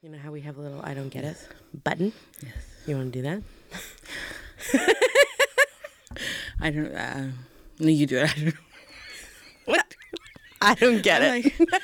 [0.00, 1.36] You know how we have a little I don't get it
[1.82, 2.12] button?
[2.40, 2.54] Yes.
[2.86, 3.42] You want to do that?
[6.60, 6.94] I don't.
[6.94, 7.28] Uh,
[7.80, 8.30] no, you do it.
[8.30, 8.54] I don't.
[9.64, 9.94] What?
[10.62, 11.60] I don't get I'm it.
[11.60, 11.82] like,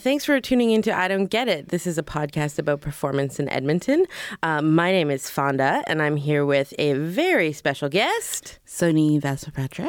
[0.03, 1.69] thanks for tuning into I Don't Get It.
[1.69, 4.05] This is a podcast about performance in Edmonton.
[4.43, 8.59] Uh, my name is Fonda, and I'm here with a very special guest.
[8.67, 9.89] Sony Vasapatra.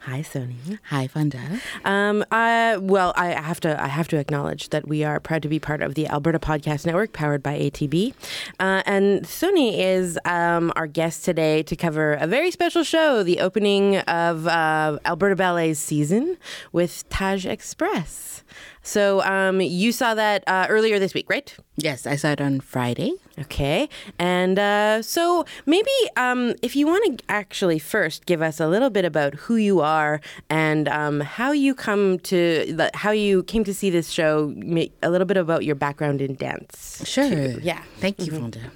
[0.00, 0.80] Hi, Sony.
[0.86, 1.38] Hi, Fonda.
[1.84, 5.48] Um, uh, well, I have to I have to acknowledge that we are proud to
[5.48, 8.14] be part of the Alberta Podcast Network, powered by ATB.
[8.58, 13.38] Uh, and Sony is um, our guest today to cover a very special show, the
[13.38, 16.36] opening of uh, Alberta Ballet's season
[16.72, 18.42] with Taj Express.
[18.82, 21.54] So um, you saw that uh, earlier this week, right?
[21.76, 23.12] Yes, I saw it on Friday.
[23.38, 23.88] Okay.
[24.18, 28.90] And uh, so maybe um, if you want to actually first give us a little
[28.90, 33.72] bit about who you are and um, how you come to how you came to
[33.72, 34.54] see this show,
[35.02, 37.02] a little bit about your background in dance.
[37.06, 37.28] Sure.
[37.28, 37.60] too.
[37.62, 37.82] Yeah.
[37.98, 38.72] Thank you, Fonda.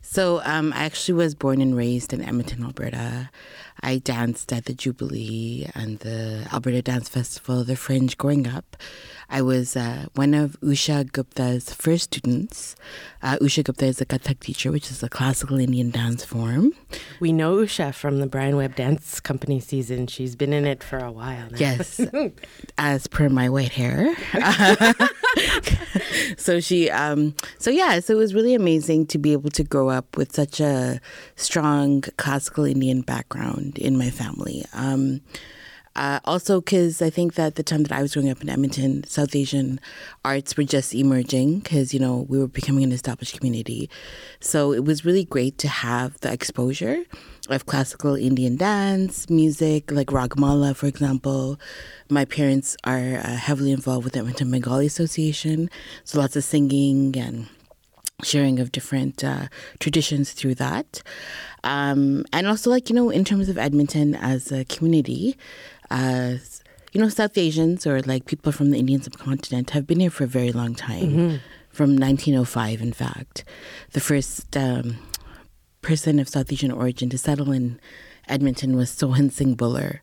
[0.00, 3.28] So, um, I actually was born and raised in Edmonton, Alberta.
[3.80, 8.76] I danced at the Jubilee and the Alberta Dance Festival, the Fringe, growing up.
[9.30, 12.74] I was uh, one of Usha Gupta's first students.
[13.22, 16.72] Uh, Usha Gupta is a Kathak teacher, which is a classical Indian dance form.
[17.20, 20.06] We know Usha from the Brian Webb Dance Company season.
[20.06, 21.58] She's been in it for a while now.
[21.58, 22.00] Yes,
[22.78, 24.16] as per my white hair.
[26.38, 29.90] so she, um, so yeah, so it was really amazing to be able to grow
[29.90, 31.00] up with such a
[31.36, 34.64] strong classical Indian background in my family.
[34.72, 35.20] Um,
[35.98, 39.02] uh, also, because I think that the time that I was growing up in Edmonton,
[39.02, 39.80] South Asian
[40.24, 43.90] arts were just emerging because, you know, we were becoming an established community.
[44.38, 47.02] So it was really great to have the exposure
[47.48, 51.58] of classical Indian dance, music, like Ragmala, for example.
[52.08, 55.68] My parents are uh, heavily involved with the Edmonton Bengali Association,
[56.04, 57.48] so lots of singing and
[58.22, 59.46] sharing of different uh,
[59.78, 61.02] traditions through that.
[61.64, 65.36] Um, and also, like, you know, in terms of Edmonton as a community,
[65.90, 66.34] uh,
[66.92, 70.24] you know, South Asians or like people from the Indian subcontinent have been here for
[70.24, 71.00] a very long time.
[71.70, 73.44] From 1905, in fact.
[73.92, 74.98] The first um,
[75.80, 77.78] person of South Asian origin to settle in
[78.28, 80.00] Edmonton was Sohan Singh Bhullar.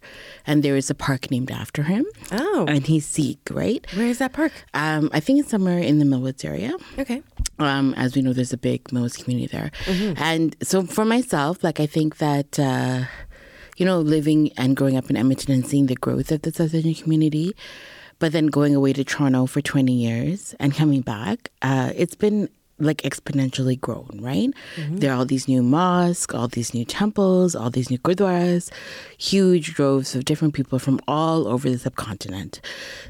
[0.47, 2.05] And there is a park named after him.
[2.31, 3.85] Oh, And he's Sikh, right?
[3.95, 4.51] where is that park?
[4.73, 6.73] Um, I think it's somewhere in the Millwoods area.
[6.99, 7.21] Okay.
[7.59, 9.71] Um, as we know, there's a big Mills community there.
[10.17, 13.03] And so for myself, like, I think that, uh,
[13.77, 16.73] you know, living and growing up in Edmonton and seeing the growth of the South
[16.73, 17.55] Asian community,
[18.19, 22.49] but then going away to Toronto for 20 years and coming back, uh, it's been
[22.77, 24.49] like exponentially grown, right?
[24.99, 28.69] There are all these new mosques, all these new temples, all these new gurdwaras,
[29.17, 32.59] huge droves of different people from all over the subcontinent.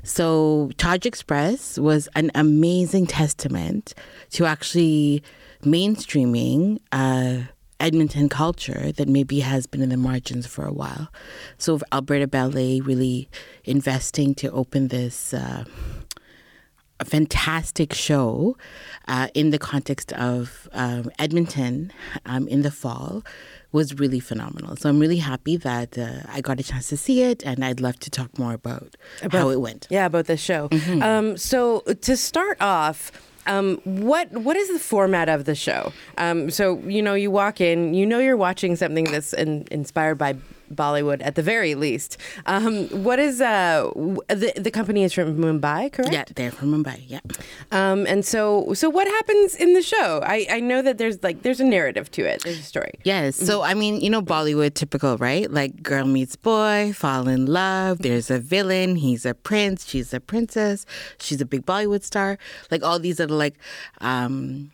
[0.03, 3.95] So Taj Express was an amazing testament
[4.31, 5.23] to actually
[5.63, 7.45] mainstreaming uh,
[7.79, 11.09] Edmonton culture that maybe has been in the margins for a while.
[11.57, 13.29] So Alberta Ballet really
[13.63, 15.33] investing to open this.
[15.33, 15.65] Uh,
[16.99, 18.57] a fantastic show
[19.07, 21.91] uh, in the context of um, Edmonton
[22.25, 23.23] um, in the fall
[23.71, 24.77] was really phenomenal.
[24.77, 27.81] So I'm really happy that uh, I got a chance to see it, and I'd
[27.81, 28.95] love to talk more about,
[29.31, 29.87] how it went.
[29.89, 30.69] Yeah, about the show.
[31.01, 33.11] Um, so to start off,
[33.47, 35.91] um, what what is the format of the show?
[36.17, 40.17] Um, so you know, you walk in, you know, you're watching something that's in, inspired
[40.17, 40.35] by
[40.73, 42.17] Bollywood at the very least.
[42.45, 43.91] Um, what is uh,
[44.27, 46.13] the the company is from Mumbai, correct?
[46.13, 47.03] Yeah, they're from Mumbai.
[47.07, 47.19] Yeah.
[47.71, 50.21] Um, and so so what happens in the show?
[50.23, 52.43] I, I know that there's like there's a narrative to it.
[52.43, 52.93] There's a story.
[53.03, 53.35] Yes.
[53.35, 55.49] So, I mean, you know, Bollywood typical, right?
[55.51, 57.99] Like girl meets boy, fall in love.
[57.99, 58.95] There's a villain.
[58.95, 59.87] He's a prince.
[59.87, 60.85] She's a princess.
[61.19, 62.37] She's a big Bollywood star.
[62.71, 63.55] Like all these are like
[64.01, 64.71] um,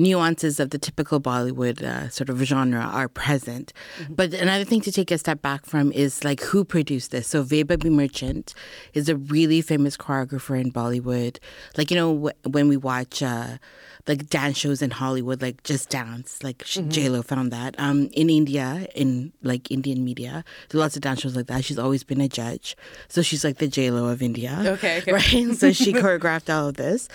[0.00, 3.72] nuances of the typical Bollywood uh, sort of genre are present.
[4.08, 7.28] But another thing to take a step back from is like who produced this.
[7.28, 8.54] So Vaibhavi Merchant
[8.94, 11.38] is a really famous choreographer in Bollywood.
[11.76, 13.58] Like, you know, wh- when we watch uh,
[14.06, 17.74] like dance shows in Hollywood, like Just Dance, like mm J-Lo found that.
[17.78, 21.64] Um, in India, in like Indian media, there's lots of dance shows like that.
[21.64, 22.76] She's always been a judge.
[23.08, 24.56] So she's like the J-Lo of India.
[24.64, 25.12] Okay, okay.
[25.20, 25.56] Right?
[25.56, 27.08] so she choreographed all of this.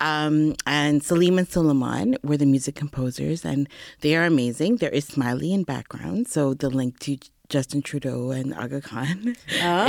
[0.00, 3.68] Um, and Salim and Sulaiman were the music composers, and
[4.00, 4.76] they are amazing.
[4.76, 7.18] There is Ismaili in background, so the link to
[7.52, 9.36] Justin Trudeau and Aga Khan.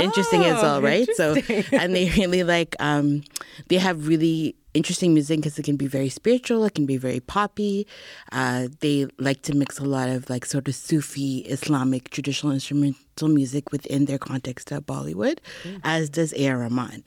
[0.00, 1.08] interesting as well, right?
[1.16, 1.34] So,
[1.72, 3.24] and they really like, um,
[3.68, 7.20] they have really interesting music because it can be very spiritual, it can be very
[7.20, 7.86] poppy.
[8.32, 13.28] Uh, they like to mix a lot of like sort of Sufi Islamic traditional instrumental
[13.28, 15.38] music within their context of Bollywood,
[15.82, 16.58] as does A.R.
[16.58, 17.04] Rahman.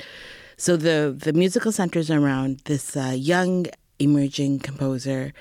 [0.58, 3.68] So the the musical centers around this uh, young
[4.00, 5.34] emerging composer,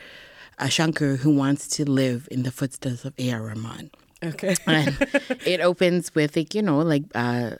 [0.58, 3.42] uh, Shankar, who wants to live in the footsteps of A.R.
[3.42, 3.90] Rahman.
[4.26, 4.54] Okay.
[4.66, 4.96] And
[5.46, 7.52] it opens with like you know like uh,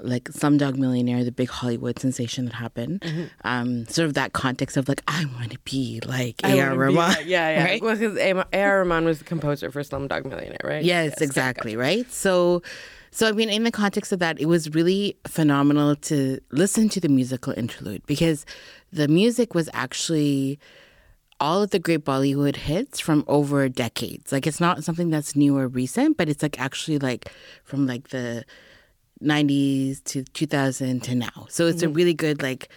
[0.00, 3.04] like Slumdog Millionaire, the big Hollywood sensation that happened.
[3.44, 6.70] Um, sort of that context of like I want to be like A.R.
[6.72, 6.94] be Rahman.
[7.10, 7.64] that- Yeah, yeah.
[7.64, 7.82] right?
[7.82, 8.78] Well, because A.R.
[8.80, 10.82] Rahman was the composer for Slumdog Millionaire, right?
[10.84, 12.10] Yes, exactly, right?
[12.10, 12.62] So
[13.10, 17.00] so I mean in the context of that it was really phenomenal to listen to
[17.00, 18.46] the musical interlude because
[18.92, 20.58] the music was actually
[21.42, 24.30] all of the great Bollywood hits from over decades.
[24.30, 27.32] Like it's not something that's new or recent, but it's like actually like
[27.64, 28.44] from like the
[29.20, 31.46] 90s to 2000 to now.
[31.48, 32.68] So it's a really good like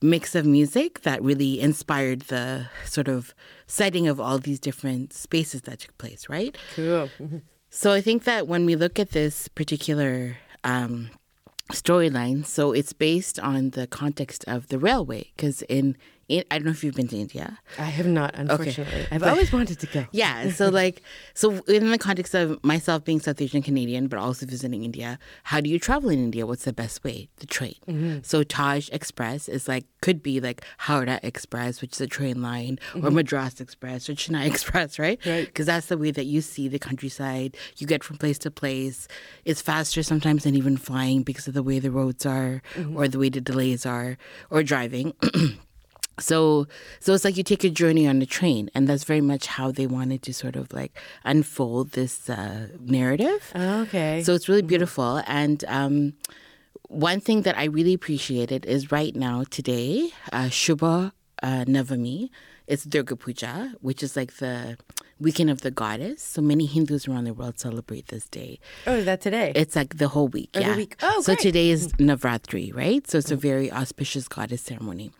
[0.00, 3.34] mix of music that really inspired the sort of
[3.66, 6.56] setting of all these different spaces that took place, right?
[6.74, 7.10] Cool.
[7.68, 11.10] So I think that when we look at this particular um,
[11.72, 15.96] storyline, so it's based on the context of the railway, because in
[16.30, 17.58] I don't know if you've been to India.
[17.78, 19.06] I have not, unfortunately.
[19.10, 20.06] I've always wanted to go.
[20.12, 21.02] Yeah, so like,
[21.34, 25.60] so in the context of myself being South Asian Canadian, but also visiting India, how
[25.60, 26.46] do you travel in India?
[26.46, 27.28] What's the best way?
[27.36, 27.74] The train.
[27.88, 28.18] Mm-hmm.
[28.22, 32.78] So Taj Express is like could be like Howrah Express, which is a train line,
[32.94, 33.14] or mm-hmm.
[33.14, 35.18] Madras Express or Chennai Express, right?
[35.26, 35.46] Right.
[35.46, 37.56] Because that's the way that you see the countryside.
[37.76, 39.08] You get from place to place.
[39.44, 42.96] It's faster sometimes than even flying because of the way the roads are, mm-hmm.
[42.96, 44.16] or the way the delays are,
[44.50, 45.14] or driving.
[46.20, 46.66] So,
[47.00, 49.72] so it's like you take a journey on the train, and that's very much how
[49.72, 53.52] they wanted to sort of like unfold this uh, narrative.
[53.54, 54.22] Okay.
[54.22, 55.22] So it's really beautiful.
[55.26, 56.14] And um,
[56.88, 61.12] one thing that I really appreciated is right now today, uh, Shubha
[61.42, 62.30] uh, Navami,
[62.66, 64.78] it's Durga Puja, which is like the
[65.20, 66.22] weekend of the goddess.
[66.22, 68.58] So many Hindus around the world celebrate this day.
[68.86, 69.52] oh, is that today?
[69.54, 70.52] It's like the whole week.
[70.52, 70.76] the yeah.
[70.76, 70.96] week.
[71.02, 71.42] Oh, so great.
[71.42, 73.06] today is Navratri, right?
[73.06, 75.10] So it's a very auspicious goddess ceremony.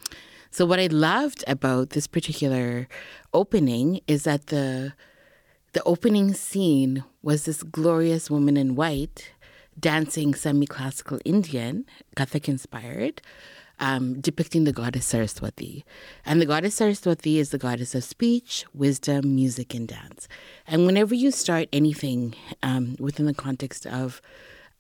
[0.55, 2.87] So what I loved about this particular
[3.33, 4.93] opening is that the
[5.73, 9.33] the opening scene was this glorious woman in white
[9.81, 11.85] dancing semi-classical Indian,
[12.15, 13.21] Kathak inspired,
[13.81, 15.85] um, depicting the goddess Saraswati.
[16.25, 20.29] And the goddess Saraswati is the goddess of speech, wisdom, music, and dance.
[20.69, 24.23] And whenever you start anything um, within the context of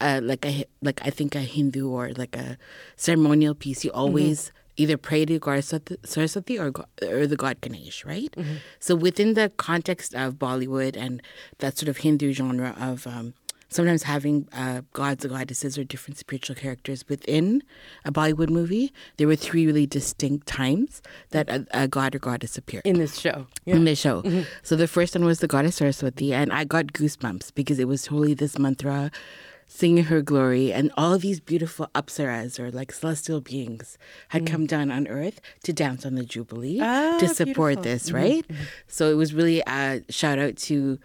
[0.00, 2.58] uh, like a like I think a Hindu or like a
[2.94, 5.72] ceremonial piece, you always either pray to goddess
[6.04, 6.72] Saraswati- or
[7.02, 8.34] or the god Ganesh, right?
[8.80, 11.22] So within the context of Bollywood and
[11.58, 13.34] that sort of Hindu genre of um,
[13.68, 17.62] sometimes having uh, gods or goddesses or different spiritual characters within
[18.04, 22.56] a Bollywood movie, there were three really distinct times that a, a god or goddess
[22.56, 23.46] appeared in this show.
[23.66, 24.22] in the show.
[24.62, 28.04] So the first one was the goddess Saraswati, and I got goosebumps because it was
[28.04, 29.10] totally this mantra,
[29.66, 34.66] singing her glory, and all of these beautiful apsaras or like celestial beings had come
[34.66, 37.82] down on earth to dance on the jubilee Ah, to support beautiful.
[37.82, 38.44] this, right?
[38.86, 40.98] So it was really a shout out to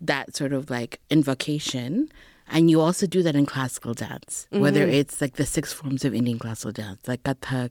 [0.00, 2.08] that sort of like invocation.
[2.48, 6.14] And you also do that in classical dance, whether it's like the six forms of
[6.14, 7.70] Indian classical dance, like Kathak,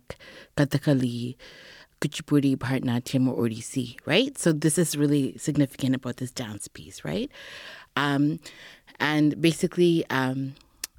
[0.58, 1.36] Kathakali,
[2.02, 4.38] Kuchipudi, Bharatanatyam, or Odissi, right?
[4.38, 7.32] So this is really significant about this dance piece, right?
[7.96, 8.40] Um,
[9.00, 10.56] and basically, um,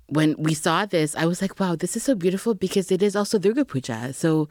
[0.08, 3.16] when we saw this, I was like, wow, this is so beautiful because it is
[3.16, 4.12] also Durga Puja.
[4.12, 4.48] So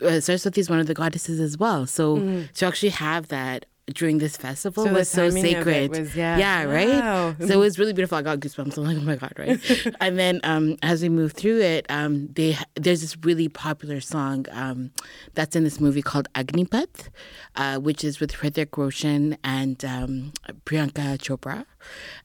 [0.00, 1.86] uh, Saraswati is one of the goddesses as well.
[1.86, 2.18] So
[2.54, 5.90] to actually have that during this festival So was so it sacred.
[5.90, 6.36] was- yeah.
[6.38, 6.88] yeah, right.
[6.88, 7.36] Wow.
[7.38, 8.18] So it was really beautiful.
[8.18, 8.76] I got goosebumps.
[8.78, 9.60] I'm like, oh my god, right?
[10.00, 14.46] and then um, as we move through it, um, they there's this really popular song
[14.50, 14.90] um,
[15.34, 17.08] that's in this movie called Agnipath,
[17.54, 20.32] uh, which is with Hrithik Roshan and um,
[20.64, 21.64] Priyanka Chopra,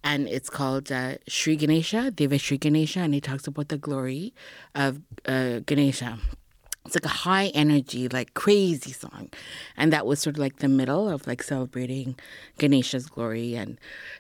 [0.04, 4.34] and it's called uh, Sri Ganesha, Deva Sri Ganesha, and he talks about the glory
[4.74, 6.18] of uh, Ganesha.
[6.86, 9.30] It's like a high energy, like crazy song.
[9.78, 12.16] And that was sort of like the middle of like celebrating
[12.58, 13.78] Ganesha's glory and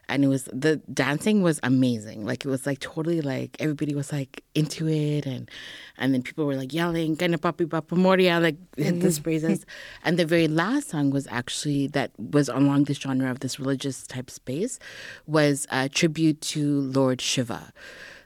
[0.07, 2.23] and it was the dancing was amazing.
[2.23, 5.49] Like it was like totally like everybody was like into it and
[5.97, 9.65] and then people were like yelling, Ganpati Bappa Morya, like these phrases.
[10.03, 14.05] And the very last song was actually that was along this genre of this religious
[14.05, 14.77] type space
[15.25, 17.73] was a tribute to Lord Shiva.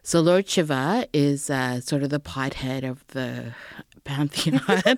[0.08, 3.56] So Lord Shiva is uh, sort of the pothead of the
[4.06, 4.62] pantheon,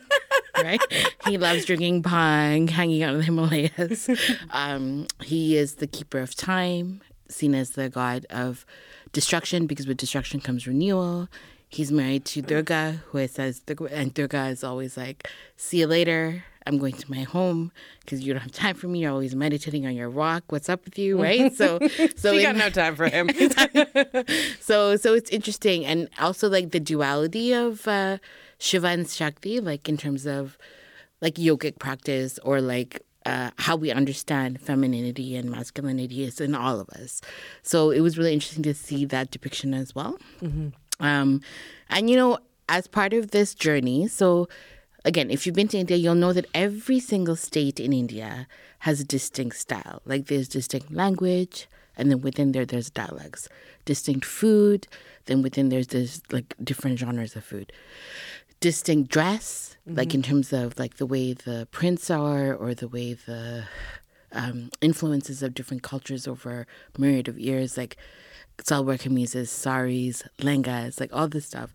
[0.61, 0.79] right?
[1.25, 4.09] He loves drinking bhang, hanging out in the Himalayas.
[4.51, 8.65] Um, he is the keeper of time, seen as the god of
[9.13, 11.27] destruction because with destruction comes renewal.
[11.69, 13.61] He's married to Durga, who says,
[13.91, 16.43] and Durga is always like, "See you later.
[16.65, 17.71] I'm going to my home
[18.01, 18.99] because you don't have time for me.
[18.99, 20.43] You're always meditating on your rock.
[20.49, 21.79] What's up with you, right?" So,
[22.15, 23.29] so in- got no time for him.
[24.61, 28.17] so so it's interesting and also like the duality of uh
[28.57, 30.57] shiva and shakti like in terms of
[31.21, 36.79] like yogic practice or like uh, how we understand femininity and masculinity is in all
[36.79, 37.21] of us.
[37.61, 40.17] So it was really interesting to see that depiction as well.
[40.99, 41.41] Um,
[41.89, 44.49] and you know as part of this journey so
[45.05, 48.47] again if you've been to india you'll know that every single state in india
[48.79, 50.01] has a distinct style.
[50.05, 53.49] Like there's distinct language and then within there there's dialects.
[53.85, 54.87] Distinct food
[55.25, 57.71] then within there's this like different genres of food
[58.59, 63.13] distinct dress like in terms of like the way the prints are or the way
[63.13, 63.63] the
[64.33, 67.95] um, influences of different cultures over myriad of years like
[68.63, 71.73] salwar kameezes saris lengas like all this stuff.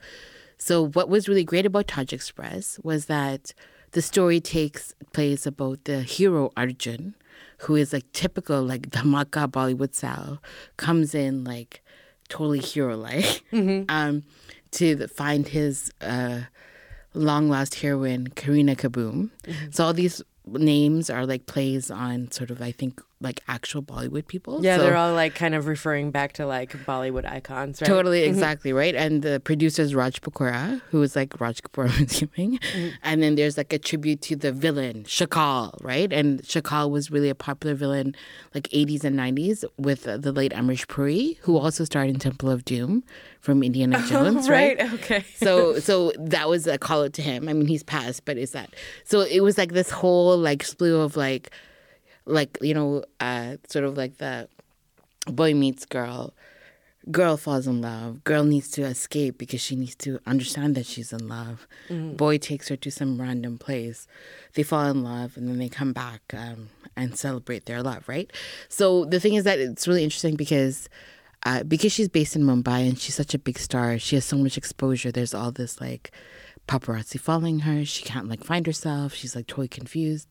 [0.59, 3.55] So what was really great about taj express was that
[3.93, 7.15] the story takes place about the hero arjun
[7.59, 10.43] who is like typical like dhamaka bollywood style
[10.77, 11.83] comes in like
[12.29, 13.43] totally hero like
[13.89, 14.25] um,
[14.73, 16.41] to find his uh,
[17.15, 19.31] long lost heroine Karina Kaboom.
[19.45, 19.71] Mm-hmm.
[19.71, 24.27] So all these names are like plays on sort of I think like actual Bollywood
[24.27, 24.65] people.
[24.65, 27.87] yeah, So- they're all like kind of referring back to like Bollywood icons, right?
[27.87, 28.95] Totally, exactly, right?
[28.95, 32.59] And the producer is Raj Pakora, who is like Raj Kapoor, I'm assuming.
[33.03, 36.13] And then there's like a tribute to the villain, Shakal, right?
[36.13, 38.15] And Shakal was really a popular villain
[38.55, 42.51] like 80s and 90s with uh, the late Amrish Puri, who also starred in Temple
[42.51, 43.05] of Doom
[43.41, 44.79] from Indiana Jones, right?
[44.79, 44.93] right.
[44.95, 45.25] Okay.
[45.37, 47.49] so so that was a call out to him.
[47.49, 48.71] I mean, he's passed, but is that
[49.05, 49.21] so?
[49.21, 51.51] It was like this whole like slew of like,
[52.25, 54.49] like you know, uh, sort of like the
[55.27, 56.33] boy meets girl,
[57.11, 61.13] girl falls in love, girl needs to escape because she needs to understand that she's
[61.13, 61.67] in love.
[62.17, 64.07] Boy takes her to some random place,
[64.55, 68.31] they fall in love, and then they come back um, and celebrate their love, right?
[68.69, 70.89] So the thing is that it's really interesting because
[71.45, 74.37] uh, because she's based in Mumbai and she's such a big star, she has so
[74.37, 75.11] much exposure.
[75.11, 76.13] There's all this like
[76.69, 77.85] paparazzi following her.
[77.85, 79.15] She can't like find herself.
[79.15, 80.29] She's like totally confused.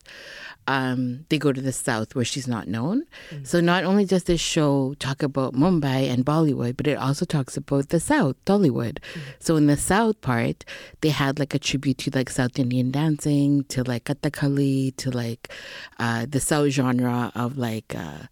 [0.66, 3.04] Um, they go to the south where she's not known.
[3.44, 7.56] So not only does this show talk about Mumbai and Bollywood, but it also talks
[7.56, 8.98] about the south, Tollywood.
[9.38, 10.64] So in the south part,
[11.00, 15.52] they had like a tribute to like South Indian dancing, to like Kathakali, to like
[15.98, 17.94] uh, the south genre of like.
[17.94, 18.26] Uh,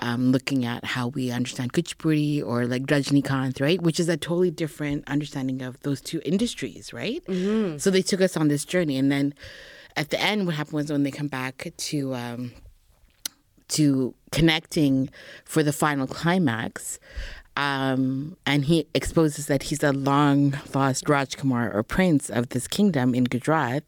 [0.00, 3.80] um, looking at how we understand Kuchipudi or like Rajnikant, right?
[3.80, 7.22] Which is a totally different understanding of those two industries, right?
[7.78, 8.98] So they took us on this journey.
[8.98, 9.34] And then
[9.96, 12.52] at the end, what happened was when they come back to, um,
[13.68, 15.08] to connecting
[15.44, 16.98] for the final climax,
[17.56, 23.14] um, and he exposes that he's a long lost Rajkumar or prince of this kingdom
[23.14, 23.82] in Gujarat.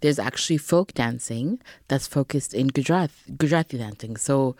[0.00, 4.16] There's actually folk dancing that's focused in Gujarat, Gujarati dancing.
[4.16, 4.56] So,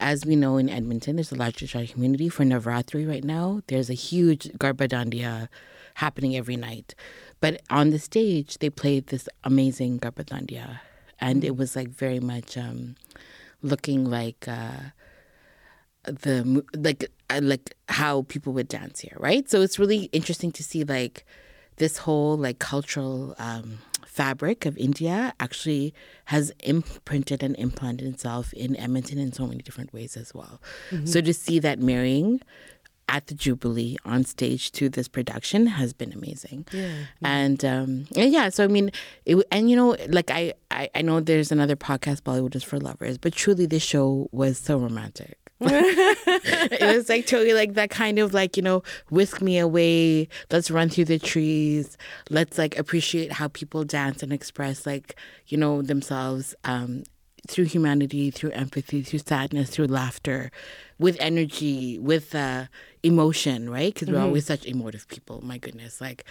[0.00, 3.60] as we know in Edmonton, there's a large Gujarati community for Navratri right now.
[3.66, 5.48] There's a huge Garba Dandiya
[5.94, 6.94] happening every night.
[7.40, 10.80] But on the stage, they played this amazing Garba Dandiya.
[11.20, 12.96] And it was like very much um,
[13.60, 14.48] looking like.
[14.48, 14.90] Uh,
[16.04, 19.48] the like like how people would dance here, right?
[19.48, 21.24] So it's really interesting to see like
[21.76, 25.94] this whole like cultural um, fabric of India actually
[26.26, 30.60] has imprinted and implanted itself in Edmonton in so many different ways as well.
[31.04, 32.40] So to see that marrying
[33.10, 36.66] at the Jubilee on stage to this production has been amazing.
[36.72, 36.92] Yeah.
[37.22, 38.92] And um, and yeah, so I mean,
[39.26, 42.78] it, and you know, like I, I, I know there's another podcast, Bollywood is for
[42.78, 45.39] lovers, but truly this show was so romantic.
[45.62, 50.28] it was like totally like that kind of like you know whisk me away.
[50.50, 51.98] Let's run through the trees.
[52.30, 55.16] Let's like appreciate how people dance and express like
[55.48, 57.04] you know themselves um
[57.48, 60.50] through humanity through empathy through sadness through laughter
[60.98, 62.64] with energy with uh
[63.02, 63.92] emotion right?
[63.92, 66.00] Because we're always such emotive people my goodness.
[66.00, 66.24] Like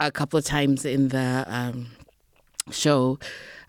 [0.00, 1.88] a couple of times in the um
[2.70, 3.18] show,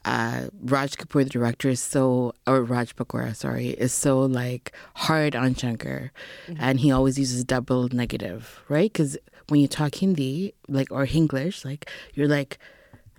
[0.06, 5.36] uh, Raj Kapoor, the director, is so, or Raj Pakora, sorry, is so like hard
[5.36, 6.12] on Shankar.
[6.60, 8.92] And he always uses double negative, right?
[8.92, 9.18] Because
[9.50, 12.58] when you talk Hindi, like, or English, like, you're like,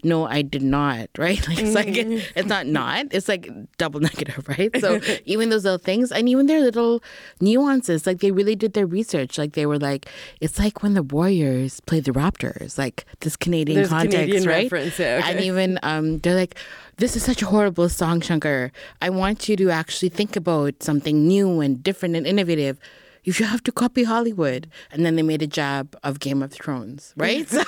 [0.06, 1.46] no, I did not, right?
[1.48, 3.06] Like it's like it's not not.
[3.10, 4.70] It's like double negative, right?
[4.80, 7.02] So even those little things, and even their little
[7.40, 9.36] nuances, like they really did their research.
[9.38, 10.08] Like they were like,
[10.40, 14.62] it's like when the Warriors played the Raptors, like this Canadian There's context, Canadian right?
[14.72, 16.56] reference, yeah, And even um, they're like,
[16.96, 18.72] this is such a horrible song, Shankar.
[19.02, 22.78] I want you to actually think about something new and different and innovative.
[23.26, 26.52] If you have to copy Hollywood, and then they made a jab of Game of
[26.52, 27.46] Thrones, right?
[27.56, 27.62] So,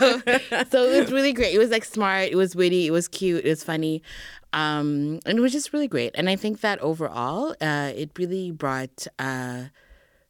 [0.70, 1.52] so it was really great.
[1.54, 2.28] It was like smart.
[2.30, 2.86] It was witty.
[2.86, 3.44] It was cute.
[3.44, 4.02] It was funny,
[4.52, 6.12] um, and it was just really great.
[6.14, 9.06] And I think that overall, uh, it really brought.
[9.18, 9.64] Uh,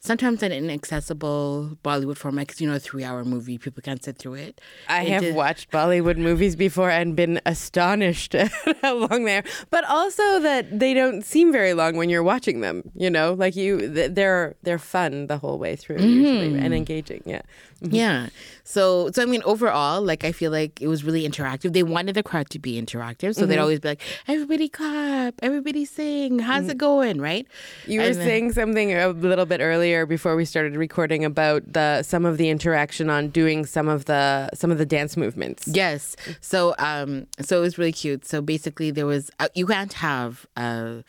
[0.01, 4.35] Sometimes an inaccessible Bollywood format, because you know, a three-hour movie, people can't sit through
[4.35, 4.61] it.
[4.89, 8.53] I It have did- watched Bollywood movies before and been astonished at
[8.83, 12.61] how long they are, but also that they don't seem very long when you're watching
[12.61, 12.91] them.
[12.95, 16.73] You know, like you, they're they're fun the whole way through usually and mm-hmm.
[16.75, 17.23] engaging.
[17.27, 17.43] Yeah,
[17.81, 18.29] Yeah.
[18.65, 21.73] So so I mean overall, like I feel like it was really interactive.
[21.73, 23.35] They wanted the crowd to be interactive.
[23.35, 27.21] So they'd always be like, Everybody clap, everybody sing, how's it going?
[27.21, 27.47] Right?
[27.87, 32.03] you were then- saying something a little bit earlier before we started recording about the
[32.03, 35.67] some of the interaction on doing some of the some of the dance movements.
[35.69, 36.17] Yes.
[36.41, 38.27] So um so it was really cute.
[38.27, 41.05] So basically there was uh, you can't have a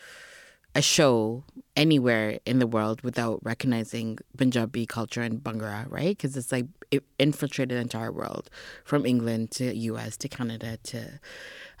[0.74, 1.42] a show
[1.76, 6.16] anywhere in the world without recognizing Punjabi culture and Bhangra, right?
[6.16, 8.50] Because it's like it infiltrated the entire world
[8.84, 11.20] from England to US to Canada to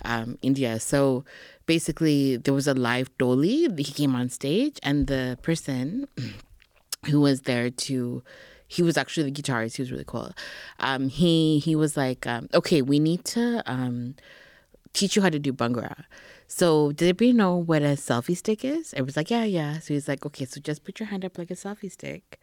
[0.04, 0.78] um, India.
[0.80, 1.24] So
[1.66, 3.78] basically there was a live dholi.
[3.78, 6.06] He came on stage and the person
[7.06, 8.22] who was there to
[8.68, 10.32] he was actually the guitarist he was really cool
[10.78, 14.14] um he he was like um, okay we need to um
[14.92, 16.04] teach you how to do bhangra
[16.52, 18.92] so did everybody know what a selfie stick is?
[18.92, 19.78] It was like yeah yeah.
[19.78, 22.40] So he's like okay so just put your hand up like a selfie stick.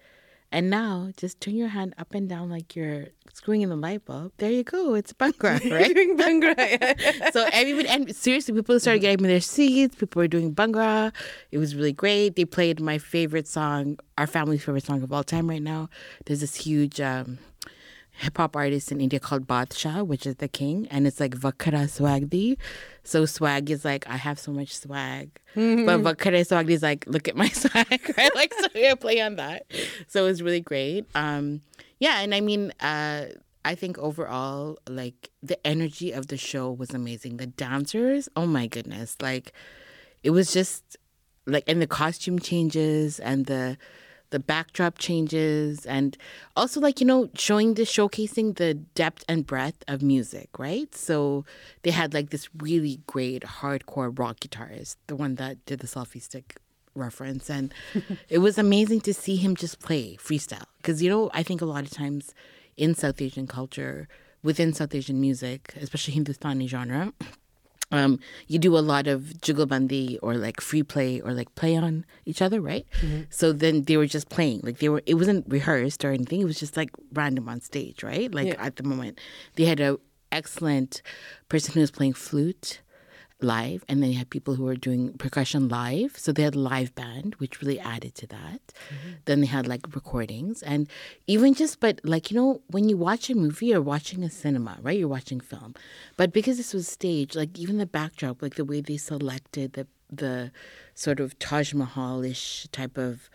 [0.49, 4.05] And now just turn your hand up and down like you're screwing in the light
[4.05, 4.31] bulb.
[4.37, 4.93] There you go.
[4.93, 5.93] It's bhangra right?
[5.93, 7.31] Doing Bhangra.
[7.33, 9.95] so everybody and seriously people started getting me their seats.
[9.97, 11.11] People were doing bhangra
[11.51, 12.37] it was really great.
[12.37, 15.89] They played my favorite song our family's favorite song of all time right now.
[16.25, 17.39] There's this huge um,
[18.17, 22.57] hip-hop artist in india called badshah which is the king and it's like vakara swagdi.
[23.03, 25.29] So swag is like i have so much swag.
[25.55, 28.35] But vakara swagdi is like look at my swag right?
[28.35, 29.65] Like so yeah play on that.
[30.07, 31.05] So it was really great.
[31.15, 31.61] Um
[31.99, 33.25] yeah and i mean uh
[33.65, 37.35] I think overall, like the energy of the show was amazing.
[37.35, 39.51] The dancers, oh my goodness, like
[40.23, 40.95] it was just
[41.45, 43.77] like and the costume changes and the
[44.29, 46.17] the backdrop changes and
[46.55, 50.93] also like you know showing the showcasing the depth and breadth of music right?
[50.95, 51.45] So
[51.83, 56.21] they had like this really great hardcore rock guitarist the one that did the selfie
[56.21, 56.57] stick
[56.95, 57.49] reference.
[57.49, 57.73] And
[58.29, 60.65] it was amazing to see him just play freestyle.
[60.77, 62.33] Because you know i think a lot of times
[62.77, 64.07] in south asian culture
[64.43, 67.11] within south asian music especially hindustani genre
[67.91, 72.05] um, you do a lot of jugalbandi or like free play or like play on
[72.25, 72.85] each other, right?
[73.29, 75.01] So then they were just playing, like they were.
[75.05, 76.41] It wasn't rehearsed or anything.
[76.41, 78.33] It was just like random on stage, right?
[78.33, 79.19] Like at the moment,
[79.55, 79.97] they had a
[80.31, 81.01] excellent
[81.47, 82.81] person who was playing flute
[83.41, 86.17] live, and then you had people who were doing percussion live.
[86.17, 88.73] So they had live band, which really added to that.
[89.25, 90.89] Then they had like recordings, and
[91.27, 94.77] even just but like you know when you watch a movie or watching a cinema,
[94.81, 94.97] right?
[94.97, 95.75] You're watching film,
[96.15, 99.87] but because this was staged, like even the backdrop, like the way they selected the
[100.09, 100.51] the
[100.95, 103.29] sort of Taj Mahal-ish type of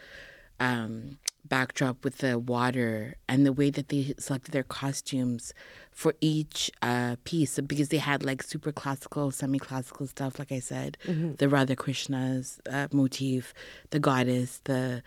[0.58, 5.52] um, backdrop with the water and the way that they selected their costumes
[5.90, 10.60] for each uh, piece because they had like super classical, semi classical stuff, like I
[10.60, 10.96] said,
[11.36, 13.52] the Radha Krishna's uh, motif,
[13.90, 15.02] the goddess, the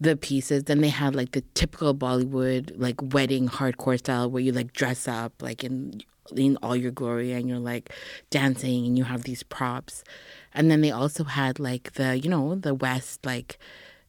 [0.00, 0.64] the pieces.
[0.64, 5.06] Then they had like the typical Bollywood like wedding hardcore style where you like dress
[5.08, 6.02] up like in
[6.34, 7.92] in all your glory and you're like
[8.30, 10.02] dancing and you have these props.
[10.52, 13.58] And then they also had like the you know the West like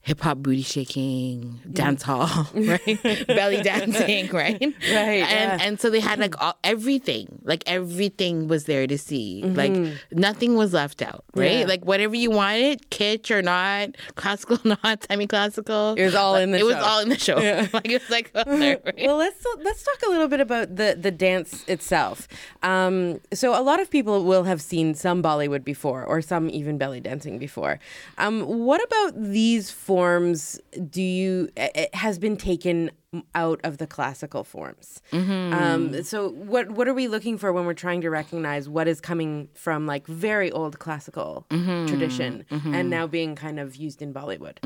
[0.07, 3.27] hip hop booty shaking, dance hall, right?
[3.27, 4.61] Belly dancing, right?
[4.61, 5.51] Right, yeah.
[5.51, 9.43] And and so they had like all, everything, like everything was there to see.
[9.43, 9.73] Like
[10.13, 11.51] nothing was left out, right?
[11.51, 11.59] Mm-hmm.
[11.59, 11.65] Yeah.
[11.65, 15.95] Like whatever you wanted, kitsch or not, classical or not, semi-classical.
[15.97, 16.63] It was all like, in the show.
[16.63, 17.35] It was all in the show.
[17.73, 18.81] like it was like right?
[19.05, 22.29] Well, let's let's talk a little bit about the the dance itself.
[22.63, 26.77] Um, so a lot of people will have seen some Bollywood before, or some even
[26.77, 27.79] belly dancing before.
[28.17, 30.59] Um, what about these forms?
[30.91, 31.49] Do you
[31.93, 32.91] has been taken
[33.35, 35.01] out of the classical forms.
[35.11, 35.53] Mm-hmm.
[35.53, 38.99] Um, so what what are we looking for when we're trying to recognize what is
[39.01, 41.87] coming from like very old classical Mm-hmm.
[41.87, 44.57] tradition and now being kind of used in Bollywood?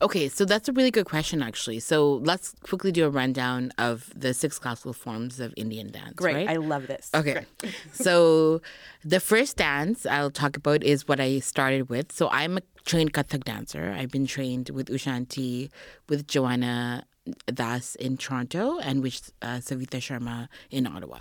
[0.00, 1.80] Okay, so that's a really good question, actually.
[1.80, 6.14] So let's quickly do a rundown of the six classical forms of Indian dance.
[6.14, 6.48] Great, right?
[6.50, 7.10] I love this.
[7.14, 7.46] Okay.
[7.92, 8.60] so
[9.04, 12.12] the first dance I'll talk about is what I started with.
[12.12, 13.94] So I'm a trained Kathak dancer.
[13.96, 15.70] I've been trained with Ushanti,
[16.08, 17.04] with Joanna
[17.46, 21.18] Das in Toronto, and with uh, Savita Sharma in Ottawa.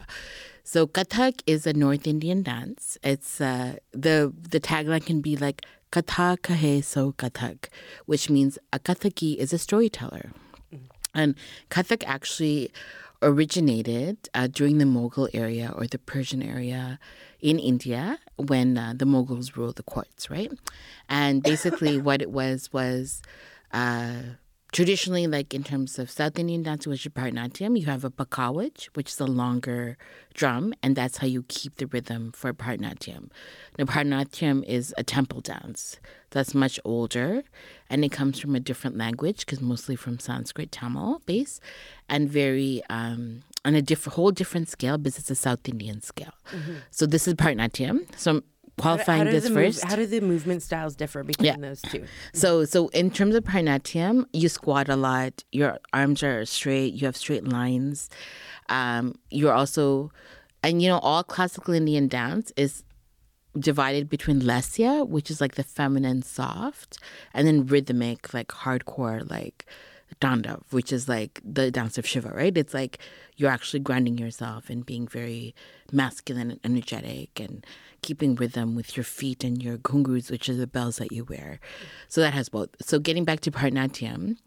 [0.63, 2.97] So Kathak is a North Indian dance.
[3.03, 7.65] It's uh, the the tagline can be like Katha kahe so Kathak,
[8.05, 10.31] which means a Kathaki is a storyteller.
[11.13, 11.35] And
[11.69, 12.71] Kathak actually
[13.21, 16.99] originated uh, during the Mughal area or the Persian area
[17.41, 20.51] in India when uh, the Mughals ruled the courts, right?
[21.09, 23.21] And basically, what it was was
[23.73, 24.21] uh,
[24.71, 28.85] traditionally, like in terms of South Indian dance, which is Bharatanatyam, you have a pakhawaj,
[28.93, 29.97] which is a longer
[30.33, 33.29] drum, and that's how you keep the rhythm for Bharatanatyam.
[33.77, 35.97] Now, Bharatanatyam is a temple dance
[36.29, 37.43] that's much older,
[37.89, 41.59] and it comes from a different language, because mostly from Sanskrit, Tamil base,
[42.07, 46.33] and very um, on a different, whole different scale, because it's a South Indian scale.
[46.91, 48.07] So this is Bharatanatyam.
[48.17, 48.41] So
[48.81, 49.83] Qualifying do this the move- first.
[49.85, 51.57] how do the movement styles differ between Yeah.
[51.57, 52.05] those two?
[52.33, 55.43] So, so in terms of Bharatanatyam, you squat a lot.
[55.51, 56.93] Your arms are straight.
[56.93, 58.09] You have straight lines.
[58.69, 60.11] Um, you're also,
[60.63, 62.83] and you know, all classical Indian dance is
[63.59, 66.97] divided between lasya, which is like the feminine soft,
[67.33, 69.65] and then rhythmic, like hardcore, like
[70.21, 72.55] tandav, which is like the dance of Shiva, right?
[72.57, 72.99] It's like
[73.41, 75.55] you're actually grounding yourself and being very
[75.91, 77.65] masculine and energetic and
[78.01, 81.59] keeping rhythm with your feet and your ghungroos, which are the bells that you wear.
[82.07, 82.69] So that has both.
[82.81, 84.37] So getting back to Bharatanatyam,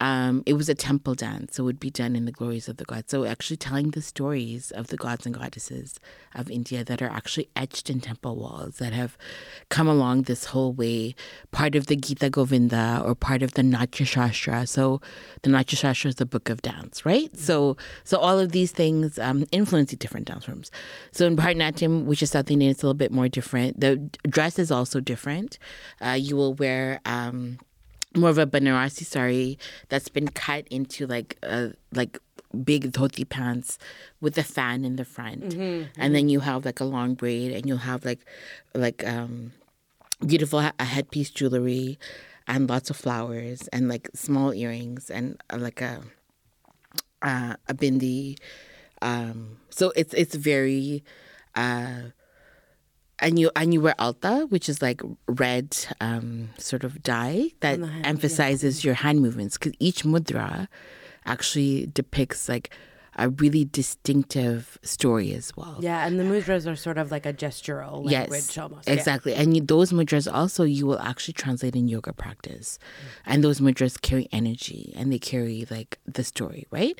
[0.00, 2.78] um, it was a temple dance, so it would be done in the glories of
[2.78, 3.10] the gods.
[3.10, 6.00] So actually telling the stories of the gods and goddesses
[6.34, 9.18] of India that are actually etched in temple walls that have
[9.68, 11.14] come along this whole way,
[11.50, 14.66] part of the Gita Govinda or part of the Natya Shastra.
[14.66, 15.02] So
[15.42, 17.34] the Natya Shastra is the book of dance, right?
[17.36, 20.70] So so all of these things um, influence the different dance forms.
[21.12, 23.80] So in Bharatanatyam, which is South Indian, it's a little bit more different.
[23.80, 23.96] The
[24.28, 25.58] dress is also different.
[26.04, 27.00] Uh, you will wear.
[27.04, 27.58] Um,
[28.16, 29.56] more of a Banarasi sari
[29.88, 32.18] that's been cut into like uh, like
[32.64, 33.78] big dhoti pants
[34.20, 35.54] with a fan in the front,
[35.96, 38.18] and then you have like a long braid, and you'll have like
[38.74, 39.52] like um,
[40.26, 42.00] beautiful ha- headpiece jewelry,
[42.48, 46.02] and lots of flowers, and like small earrings, and uh, like a
[47.22, 48.38] uh, a bindi.
[49.02, 51.04] Um, so it's it's very.
[51.54, 52.12] Uh,
[53.22, 57.78] and you and you wear alta, which is like red um, sort of dye that
[58.02, 59.58] emphasizes your hand movements.
[59.58, 60.68] Because each mudra
[61.26, 62.72] actually depicts like
[63.20, 65.76] a really distinctive story as well.
[65.80, 68.88] Yeah, and the mudras are sort of like a gestural language Yes, almost.
[68.88, 68.94] Yeah.
[68.94, 69.34] exactly.
[69.34, 72.78] And you, those mudras also you will actually translate in yoga practice,
[73.26, 76.98] and those mudras carry energy and they carry like the story, right?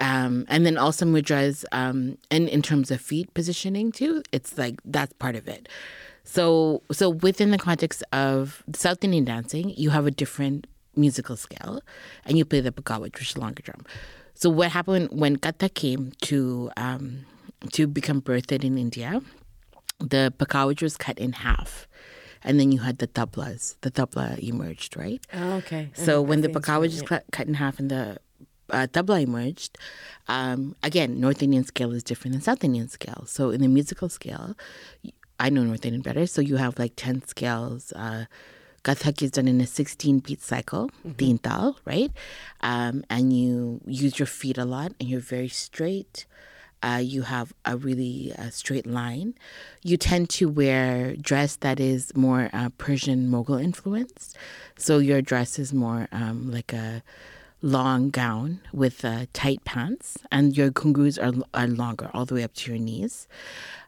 [0.00, 4.80] Um, and then also mudras, um, and in terms of feet positioning too, it's like
[4.84, 5.68] that's part of it.
[6.24, 11.80] So, so within the context of South Indian dancing, you have a different musical scale,
[12.24, 13.84] and you play the pakhawaj, which is a longer drum.
[14.42, 17.26] So, what happened when Kathak came to um,
[17.74, 19.22] to become birthed in India?
[20.00, 21.86] the pakhawaj was cut in half.
[22.42, 23.76] And then you had the tablas.
[23.82, 25.22] The tabla emerged, right?
[25.32, 25.92] Oh, okay.
[25.94, 28.18] So Uh-huh, when the pakhawaj is cut in half and the
[28.70, 29.78] uh, tabla emerged,
[30.26, 33.22] um, again, North Indian scale is different than South Indian scale.
[33.26, 34.56] So in the musical scale,
[35.38, 36.26] I know North Indian better.
[36.26, 37.92] So you have like 10 scales.
[37.94, 38.24] Uh,
[38.84, 40.90] Kathak is done in a 16 beat cycle,
[41.42, 42.10] tal, right?
[42.60, 46.26] Um, and you use your feet a lot and you're very straight.
[46.82, 49.34] Uh, you have a really uh, straight line.
[49.84, 54.34] You tend to wear dress that is more uh, Persian Mughal influence.
[54.76, 57.04] So your dress is more um, like a
[57.62, 62.42] long gown with uh, tight pants, and your kungus are, are longer, all the way
[62.42, 63.28] up to your knees.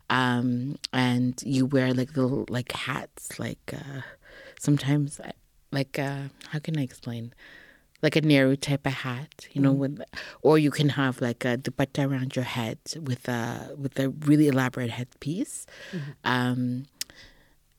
[0.09, 4.02] Um, and you wear like little like hats, like uh,
[4.64, 5.31] sometimes uh,
[5.70, 7.33] like uh, how can I explain?
[8.05, 9.98] like a narrow type of hat, you know, with,
[10.42, 14.46] or you can have like a dupatta around your head with a with a really
[14.46, 15.64] elaborate headpiece,
[16.22, 16.85] um,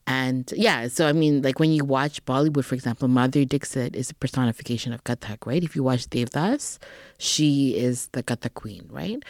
[0.06, 4.10] And yeah, so I mean, like when you watch Bollywood, for example, Madhuri Dixit is
[4.10, 5.62] a personification of Kathak, right?
[5.64, 6.78] If you watch Devdas,
[7.18, 9.22] she is the Kathak queen, right?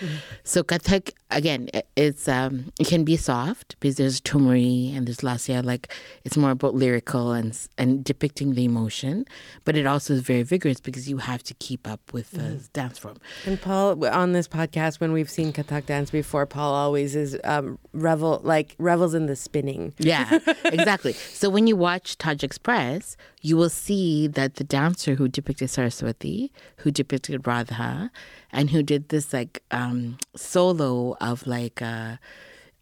[0.44, 5.64] So Kathak, again, it's um, it can be soft because there's thumri and there's lasya,
[5.64, 5.92] like
[6.24, 9.24] it's more about lyrical and and depicting the emotion,
[9.64, 12.98] but it also is very vigorous because you have to keep up with the dance
[12.98, 13.16] form.
[13.46, 17.78] And Paul, on this podcast, when we've seen Kathak dance before, Paul always is um,
[17.94, 19.94] revel like revels in the spinning.
[19.98, 20.38] Yeah,
[20.72, 21.12] exactly.
[21.12, 26.52] so when you watch Taj Express, you will see that the dancer who depicted Saraswati,
[26.78, 28.10] who depicted Radha,
[28.52, 32.16] and who did this like um, solo of like uh,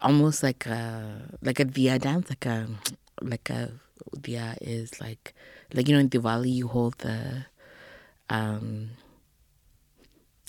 [0.00, 2.68] almost like a like a diya dance, like a
[3.22, 3.72] like a
[4.16, 5.34] diya is like
[5.72, 7.46] like you know in Diwali you hold the
[8.30, 8.90] um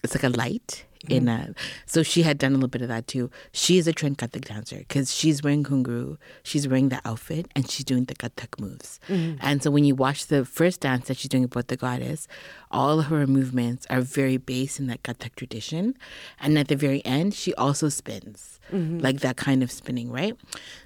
[0.03, 1.53] it's like a light in a
[1.85, 3.29] so she had done a little bit of that too.
[3.51, 7.69] She is a trained kathak dancer because she's wearing ghungroo she's wearing the outfit and
[7.69, 8.99] she's doing the kathak moves.
[9.07, 9.37] Mm-hmm.
[9.41, 12.27] And so when you watch the first dance that she's doing about the goddess
[12.71, 15.95] all of her movements are very based in that kathak tradition.
[16.39, 18.99] And at the very end she also spins mm-hmm.
[18.99, 20.35] like that kind of spinning right?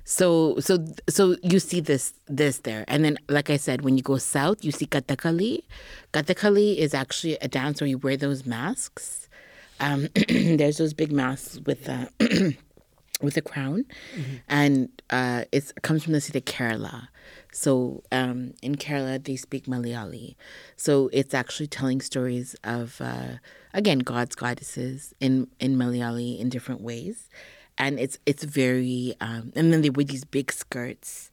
[0.04, 2.86] So so so you see this this there.
[2.88, 5.64] And then like i said when you go south you see kathakali.
[6.14, 9.29] Kathakali is actually a dance where you wear those masks
[9.80, 12.06] um, there's those big masks with uh,
[13.22, 13.86] with a crown,
[14.48, 17.08] and uh, it's, it comes from the city of Kerala.
[17.52, 20.36] So um, in Kerala, they speak Malayali.
[20.78, 23.38] So it's actually telling stories of uh,
[23.74, 27.30] again gods, goddesses in in Malayali in different ways,
[27.78, 31.32] and it's it's very um, and then they wear these big skirts.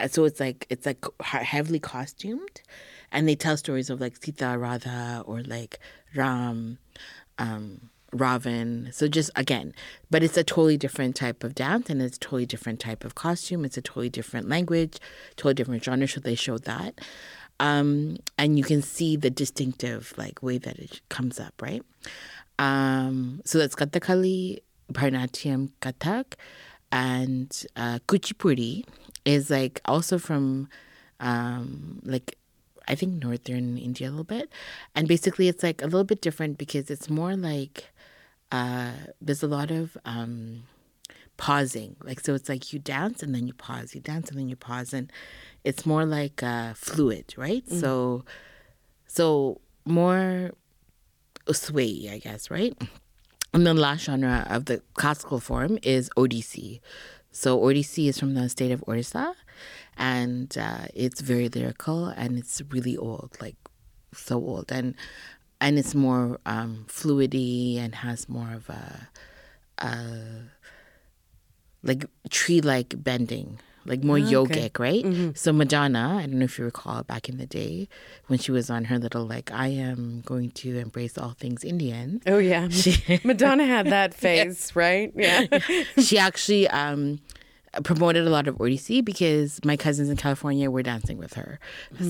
[0.00, 2.62] Uh, So it's like it's like heavily costumed,
[3.12, 5.78] and they tell stories of like Sita Radha or like
[6.14, 6.78] Ram
[7.38, 8.92] um, Ravan.
[8.94, 9.74] So just again,
[10.10, 13.14] but it's a totally different type of dance and it's a totally different type of
[13.14, 13.64] costume.
[13.64, 14.98] It's a totally different language,
[15.36, 16.08] totally different genre.
[16.08, 17.00] So they showed that.
[17.60, 21.82] Um, and you can see the distinctive like way that it comes up, right?
[22.58, 24.60] Um, so that's Kathakali,
[24.92, 26.34] Bharatanatyam, Kathak,
[26.90, 28.84] and uh, Kuchipudi
[29.24, 30.68] is like also from
[31.20, 32.37] um, like
[32.88, 34.50] I think northern India a little bit.
[34.94, 37.84] And basically it's like a little bit different because it's more like
[38.50, 40.64] uh, there's a lot of um,
[41.36, 41.96] pausing.
[42.02, 44.56] Like so it's like you dance and then you pause, you dance and then you
[44.56, 45.12] pause and
[45.64, 47.68] it's more like uh, fluid, right?
[47.68, 48.24] So
[49.06, 50.52] so more
[51.52, 52.76] sway, I guess, right?
[53.54, 56.80] And the last genre of the classical form is Odissi.
[57.32, 59.34] So Odissi is from the state of Orissa,
[59.98, 63.56] and uh, it's very lyrical and it's really old, like
[64.14, 64.94] so old, and
[65.60, 69.08] and it's more um, fluidy and has more of a,
[69.78, 70.18] a
[71.82, 75.36] like tree-like bending, like more yogic, right?
[75.36, 77.88] So Madonna, I don't know if you recall back in the day
[78.28, 82.22] when she was on her little like, I am going to embrace all things Indian.
[82.26, 82.68] Oh yeah,
[83.24, 85.12] Madonna had that face, right?
[85.16, 85.46] Yeah.
[85.98, 87.20] she actually um,
[87.84, 91.58] promoted a lot of Odissi because my cousins in California were dancing with her.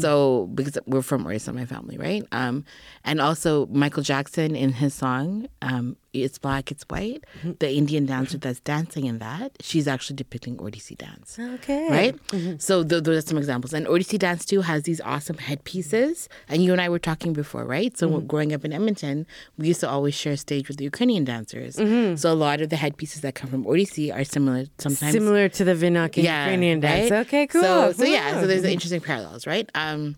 [0.01, 2.25] So because we're from Odisha, my family, right?
[2.33, 2.65] Um,
[3.05, 7.53] and also Michael Jackson in his song um, "It's Black, It's White," mm-hmm.
[7.59, 11.39] the Indian dancer that's dancing in that, she's actually depicting Odissi dance.
[11.39, 11.89] Okay.
[11.91, 12.27] Right?
[12.29, 12.59] Mm-hmm.
[12.59, 13.73] So th- those are some examples.
[13.73, 16.29] And Odissi dance too has these awesome headpieces.
[16.49, 17.97] And you and I were talking before, right?
[17.97, 18.27] So when mm-hmm.
[18.27, 21.77] growing up in Edmonton, we used to always share stage with the Ukrainian dancers.
[22.21, 25.13] So a lot of the headpieces that come from Odissi are similar sometimes.
[25.13, 27.11] Similar to the Vinok Ukrainian dance.
[27.11, 27.27] right?
[27.27, 27.63] Okay, cool.
[27.63, 29.69] So, so yeah, so there's interesting parallels, right?
[29.75, 30.17] Um,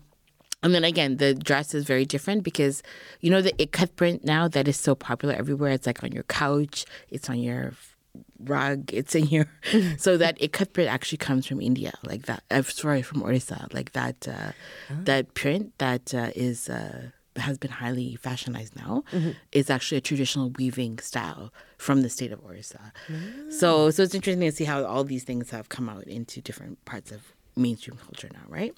[0.63, 2.83] and then again, the dress is very different because
[3.21, 5.71] you know the ikat print now that is so popular everywhere.
[5.71, 7.73] It's like on your couch, it's on your
[8.43, 9.47] rug, it's in your.
[9.97, 12.43] so that ikat print actually comes from India, like that.
[12.51, 14.27] Uh, sorry, from Orissa, like that.
[14.27, 14.51] Uh,
[15.05, 16.69] That print that uh, is.
[16.69, 19.05] Uh, has been highly fashionized now
[19.53, 22.91] is actually a traditional weaving style from the state of Orissa.
[23.49, 26.83] So so it's interesting to see how all these things have come out into different
[26.83, 27.21] parts of
[27.55, 28.73] mainstream culture now, right?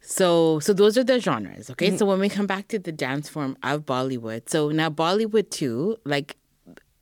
[0.00, 1.88] So so those are the genres, okay?
[1.88, 1.96] Mm-hmm.
[1.96, 5.96] So when we come back to the dance form of Bollywood, so now Bollywood too,
[6.04, 6.36] like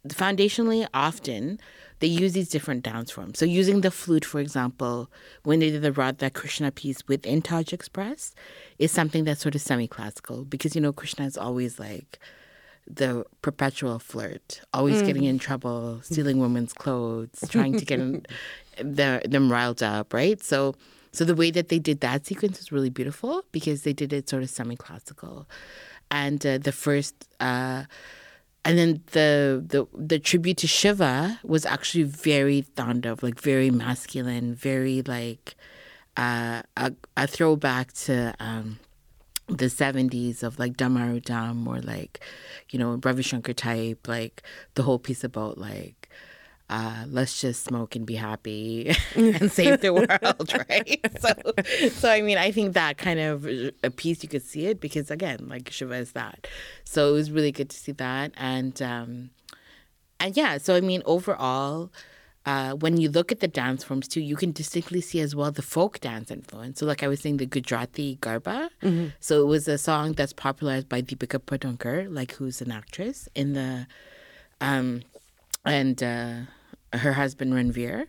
[0.08, 1.58] foundationally often
[2.00, 3.38] they use these different dance forms.
[3.38, 5.10] So using the flute, for example,
[5.44, 8.34] when they did the Radha Krishna piece within Taj Express,
[8.78, 12.18] is something that's sort of semi-classical because you know Krishna is always like
[12.86, 15.30] the perpetual flirt, always getting mm.
[15.30, 18.24] in trouble, stealing women's clothes, trying to get in,
[18.78, 20.40] the, them riled up, right?
[20.42, 20.74] So,
[21.16, 24.28] so the way that they did that sequence was really beautiful because they did it
[24.28, 25.48] sort of semi-classical,
[26.10, 27.14] and uh, the first.
[27.40, 27.84] Uh,
[28.66, 34.56] and then the, the the tribute to Shiva was actually very Thandav, like very masculine,
[34.56, 35.54] very like
[36.16, 38.78] uh, a, a throwback to um,
[39.48, 42.20] the 70s of like Dum Maro Dum or like,
[42.70, 44.42] you know, Ravi Shankar type, like
[44.74, 45.95] the whole piece about like,
[46.68, 51.00] uh, let's just smoke and be happy and save the world, right?
[51.20, 53.46] So, so I mean, I think that kind of
[53.82, 56.46] a piece you could see it because again, like Shiva is that.
[56.84, 59.30] So it was really good to see that, and um,
[60.20, 61.90] and yeah, so I mean, overall,
[62.44, 65.50] uh, when you look at the dance forms too, you can distinctly see as well
[65.50, 66.80] the folk dance influence.
[66.80, 68.68] So, like I was saying, the Gujarati Garba.
[69.20, 73.54] So it was a song that's popularized by Deepika Padukone, like who's an actress in
[73.54, 73.86] the,
[74.60, 75.02] um,
[75.64, 76.34] and uh,
[76.98, 78.06] her husband Ranveer.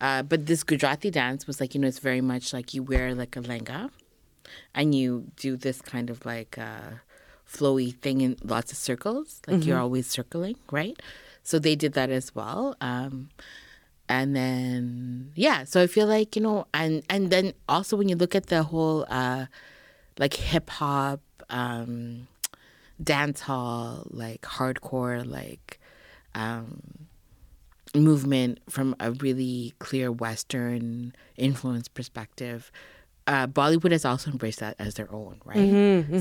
[0.00, 3.14] Uh, but this Gujarati dance was like you know it's very much like you wear
[3.14, 3.90] like a lenga,
[4.74, 7.00] and you do this kind of like uh,
[7.50, 11.00] flowy thing in lots of circles, like you're always circling, right?
[11.42, 12.76] So they did that as well.
[12.80, 13.30] Um,
[14.08, 18.16] and then yeah, so I feel like you know, and and then also when you
[18.16, 19.46] look at the whole uh,
[20.18, 21.20] like hip hop,
[21.50, 22.28] um,
[23.02, 25.78] dance hall, like hardcore, like
[26.34, 26.97] um,
[27.94, 32.70] movement from a really clear Western influence perspective.
[33.26, 35.58] Uh, Bollywood has also embraced that as their own, right?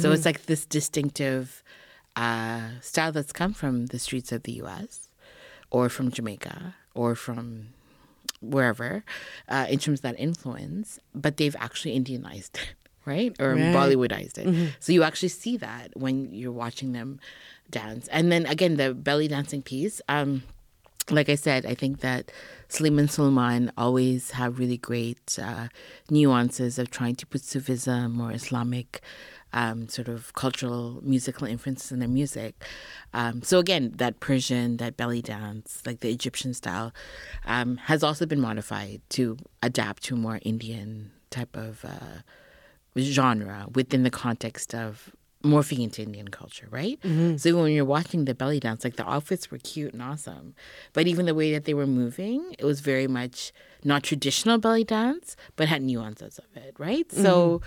[0.01, 1.63] So it's like this distinctive
[2.15, 5.07] uh, style that's come from the streets of the U.S.
[5.69, 7.67] or from Jamaica or from
[8.41, 9.03] wherever
[9.47, 12.73] uh, in terms of that influence, but they've actually Indianized it,
[13.05, 13.35] right?
[13.39, 14.73] Or Bollywoodized it.
[14.79, 17.19] So you actually see that when you're watching them
[17.69, 18.07] dance.
[18.09, 20.01] And then again, the belly dancing piece.
[20.09, 20.43] Um,
[21.09, 22.31] like I said, I think that
[22.69, 25.67] Salim and Sulaiman always have really great uh,
[26.09, 29.01] nuances of trying to put Sufism or Islamic
[29.53, 32.63] um, sort of cultural musical influences in their music.
[33.13, 36.93] Um, so again, that Persian, that belly dance, like the Egyptian style,
[37.45, 42.21] um, has also been modified to adapt to a more Indian type of uh,
[42.99, 45.11] genre within the context of
[45.47, 46.99] morphing into Indian culture, right?
[47.37, 50.53] So when you're watching the belly dance, like the outfits were cute and awesome,
[50.93, 53.51] but even the way that they were moving, it was very much
[53.83, 57.11] not traditional belly dance, but had nuances of it, right?
[57.11, 57.61] So.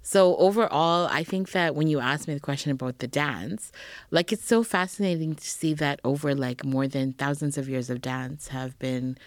[0.00, 3.72] So overall, I think that when you ask me the question about the dance,
[4.10, 8.00] like it's so fascinating to see that over like more than thousands of years of
[8.00, 9.18] dance have been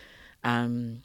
[0.43, 1.03] um,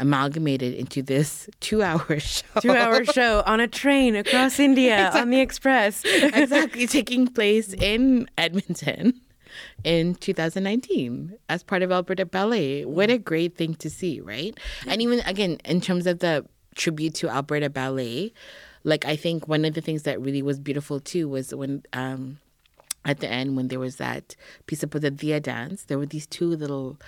[0.00, 2.46] amalgamated into this two-hour show.
[2.60, 6.02] Two hour show on a train across India on the express.
[6.04, 9.20] exactly taking place in Edmonton
[9.84, 12.84] in 2019 as part of Alberta Ballet.
[12.84, 14.58] What a great thing to see, right?
[14.86, 18.32] And even again, in terms of the tribute to Alberta Ballet,
[18.84, 22.38] like I think one of the things that really was beautiful too was when um
[23.04, 24.36] at the end when there was that
[24.66, 26.98] piece of the Dia dance, there were these two little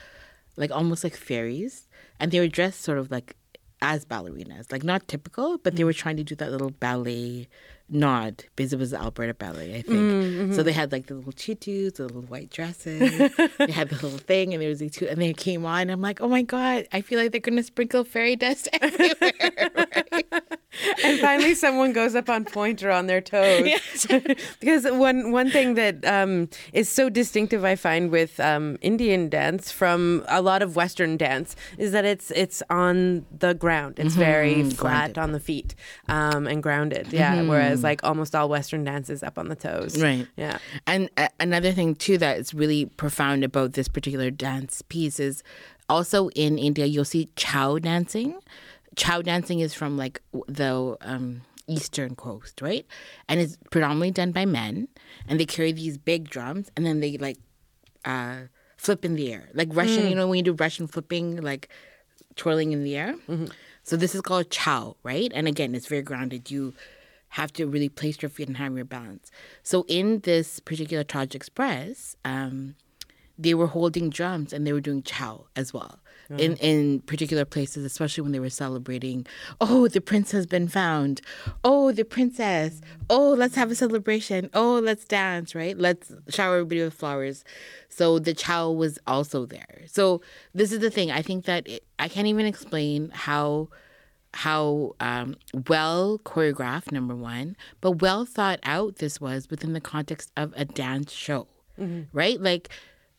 [0.57, 1.89] like almost like fairies
[2.23, 3.35] and they were dressed sort of like
[3.83, 7.49] as ballerinas, like not typical, but they were trying to do that little ballet
[7.89, 9.99] nod because it was the Alberta Ballet, I think.
[9.99, 10.53] Mm, mm-hmm.
[10.53, 13.01] So they had like the little tutus, the little white dresses,
[13.59, 15.91] they had the little thing, and there was these two, and they came on.
[15.91, 19.71] I'm like, oh my god, I feel like they're gonna sprinkle fairy dust everywhere.
[20.13, 20.33] right?
[21.05, 23.69] and finally someone goes up on pointer on their toes.
[24.61, 29.71] Because one one thing that um, is so distinctive I find with um, Indian dance
[29.71, 33.99] from a lot of Western dance is that it's it's on the ground.
[33.99, 35.75] It's very flat on the feet
[36.09, 37.13] um, and grounded.
[37.13, 40.01] Yeah whereas like almost all Western dance is up on the toes.
[40.01, 40.27] Right.
[40.37, 40.59] yeah.
[40.87, 45.43] And uh, another thing too that is really profound about this particular dance piece is
[45.89, 48.39] also in India you'll see Chhau dancing.
[48.97, 52.87] Chhau dancing is from like the um, eastern coast, right?
[53.29, 54.89] And it's predominantly done by men,
[55.27, 57.39] and they carry these big drums, and then they like
[58.05, 58.43] uh,
[58.77, 60.09] flip in the air, like Russian.
[60.11, 61.69] You know when you do Russian flipping, like
[62.37, 63.15] twirling in the air.
[63.83, 65.31] So this is called Chhau, right?
[65.35, 66.51] And again, it's very grounded.
[66.51, 66.75] You
[67.31, 69.31] have to really place your feet and have your balance.
[69.63, 72.75] So in this particular Taj Express, um,
[73.39, 75.99] they were holding drums and they were doing Chhau as well.
[76.39, 79.27] In in particular places, especially when they were celebrating,
[79.61, 81.21] oh, the prince has been found.
[81.65, 82.81] Oh, the princess.
[83.11, 84.49] Oh, let's have a celebration.
[84.55, 85.77] Oh, let's dance, right?
[85.77, 87.45] Let's shower everybody with flowers.
[87.89, 89.83] So the Chhau was also there.
[89.87, 90.23] So
[90.55, 91.11] this is the thing.
[91.11, 93.69] I think that it, I can't even explain how
[94.35, 95.37] how um,
[95.69, 100.65] well choreographed number one but well thought out this was within the context of a
[100.65, 101.47] dance show
[102.15, 102.71] right like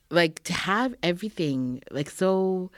[0.10, 2.72] like to have everything like so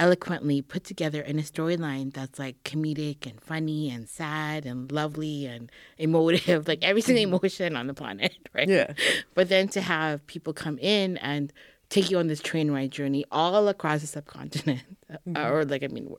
[0.00, 5.44] eloquently put together in a storyline that's like comedic and funny and sad and lovely
[5.44, 7.34] and emotive like every single mm-hmm.
[7.34, 8.68] emotion on the planet right?
[8.68, 8.94] Yeah.
[9.34, 11.52] but then to have people come in and
[11.90, 14.82] take you on this train ride journey all across the subcontinent,
[15.12, 15.36] mm-hmm.
[15.36, 16.14] or like I mean,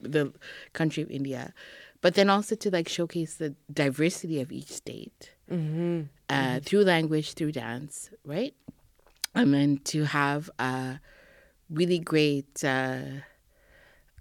[0.00, 0.32] the
[0.72, 1.52] country of India,
[2.02, 6.02] but then also to like showcase the diversity of each state mm-hmm.
[6.28, 8.54] uh, through language, through dance, right?
[9.34, 11.00] And then to have a
[11.70, 13.00] really great uh,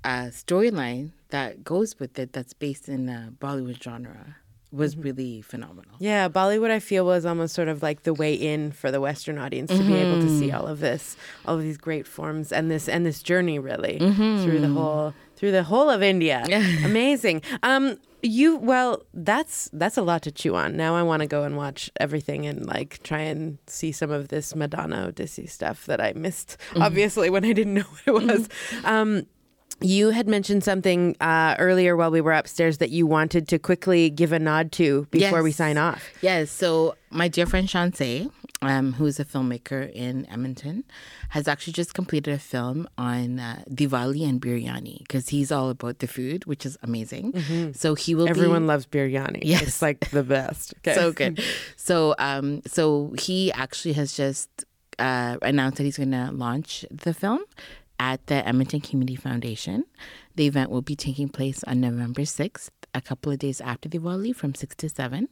[0.04, 4.36] uh, storyline that goes with it that's based in uh, Bollywood genre
[4.72, 5.96] was really phenomenal.
[6.00, 9.38] Yeah, Bollywood, I feel, was almost sort of like the way in for the Western
[9.38, 10.58] audience to be able to see Mm-hmm.
[10.58, 11.16] all of this,
[11.46, 14.62] all of these great forms, and this and this journey really through Mm-hmm.
[14.62, 16.44] the whole through the whole of India.
[16.86, 17.42] Amazing.
[17.64, 20.78] Um, you well, that's that's a lot to chew on.
[20.78, 24.30] Now I want to go and watch everything and like try and see some of
[24.30, 26.82] this Madonna Odyssey stuff that I missed, Mm-hmm.
[26.84, 28.50] obviously when I didn't know what it was.
[28.86, 29.28] Um,
[29.82, 34.10] you had mentioned something uh, earlier while we were upstairs that you wanted to quickly
[34.10, 36.02] give a nod to before we sign off.
[36.22, 36.50] Yes.
[36.52, 38.32] So my dear friend Shanse,
[38.66, 40.84] um, who's a filmmaker in Edmonton,
[41.30, 46.00] has actually just completed a film on uh, Diwali and biryani because he's all about
[46.00, 47.74] the food, which is amazing.
[47.74, 48.30] So he will.
[48.30, 49.42] Everyone be, loves biryani.
[49.44, 49.62] Yes.
[49.64, 50.74] It's like the best.
[50.86, 50.96] Okay.
[50.96, 51.42] so good.
[51.78, 54.50] So um, so he actually has just
[55.00, 57.40] uh, announced that he's going to launch the film
[58.00, 59.86] at the Edmonton Community Foundation.
[60.36, 64.00] The event will be taking place on November 6th, a couple of days after the
[64.00, 65.30] Diwali from 6 to 7.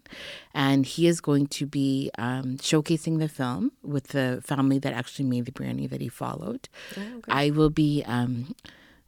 [0.54, 5.26] And he is going to be um, showcasing the film with the family that actually
[5.26, 6.70] made the biryani that he followed.
[7.28, 8.56] I will be um,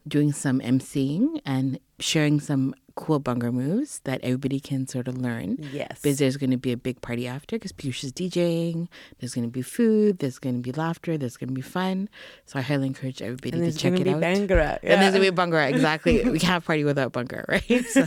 [0.06, 5.58] doing some emceeing and sharing some cool Bhangra moves that everybody can sort of learn.
[5.72, 6.00] Yes.
[6.02, 8.88] Because there's going to be a big party after because Piyush is DJing.
[9.18, 10.18] There's going to be food.
[10.18, 11.18] There's going to be laughter.
[11.18, 12.08] There's going to be fun.
[12.46, 14.22] So I highly encourage everybody to check going it to be out.
[14.22, 14.78] Bhangra.
[14.82, 16.22] And there's gonna be Bhangra, exactly.
[16.30, 17.84] we can't party without Bhangra, right?
[17.86, 18.06] So,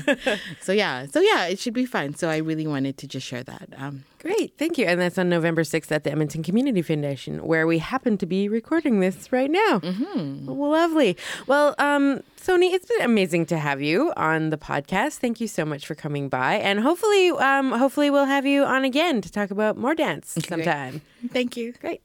[0.62, 2.16] so yeah, so yeah, it should be fun.
[2.16, 3.70] So I really wanted to just share that.
[3.78, 4.58] Um, Great.
[4.58, 4.86] Thank you.
[4.86, 8.50] And that's on November 6th at the Edmonton Community Foundation, where we happen to be
[8.50, 9.80] recording this right now.
[9.80, 10.50] Mm-hmm.
[10.50, 11.18] Lovely.
[11.46, 15.16] Well, um, Sony, it's been amazing to have you on the podcast.
[15.18, 16.56] Thank you so much for coming by.
[16.56, 21.02] And hopefully, um, hopefully we'll have you on again to talk about more dance sometime.
[21.34, 21.74] thank you.
[21.74, 22.02] Great.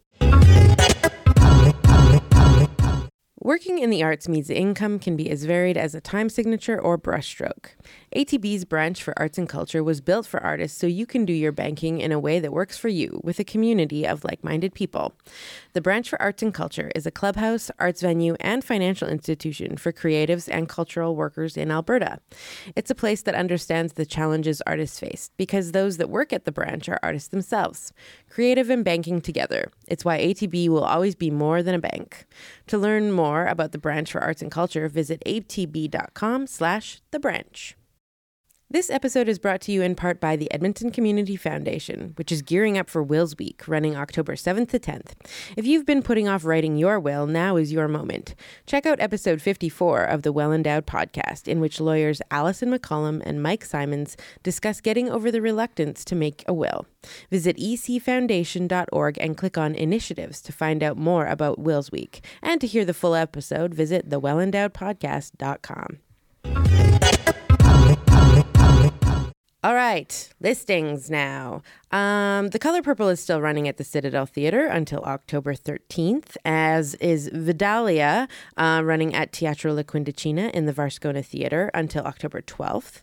[3.39, 6.81] Working in the arts means the income can be as varied as a time signature
[6.81, 7.77] or brushstroke.
[8.15, 11.51] ATB's branch for arts and culture was built for artists so you can do your
[11.51, 15.15] banking in a way that works for you with a community of like minded people.
[15.73, 19.93] The branch for arts and culture is a clubhouse, arts venue, and financial institution for
[19.93, 22.19] creatives and cultural workers in Alberta.
[22.77, 26.53] It's a place that understands the challenges artists face because those that work at the
[26.53, 27.95] branch are artists themselves.
[28.29, 29.71] Creative and banking together.
[29.89, 32.27] It's why ATB will always be more than a bank.
[32.67, 37.75] To learn more about the branch for arts and culture, visit atb.com slash the branch.
[38.73, 42.41] This episode is brought to you in part by the Edmonton Community Foundation, which is
[42.41, 45.11] gearing up for Wills Week, running October 7th to 10th.
[45.59, 48.35] If you've been putting off writing your will, now is your moment.
[48.65, 53.43] Check out episode 54 of the Well Endowed podcast, in which lawyers Allison McCollum and
[53.43, 56.87] Mike Simons discuss getting over the reluctance to make a will.
[57.31, 62.25] Visit ecfoundation.org and click on initiatives to find out more about Wills Week.
[62.41, 67.02] And to hear the full episode, visit thewellendowedpodcast.com.
[69.65, 71.63] All right, listings now.
[71.93, 76.95] Um, the Color Purple is still running at the Citadel Theater until October 13th, as
[76.95, 83.03] is Vidalia uh, running at Teatro La Quindicina in the Varscona Theater until October 12th.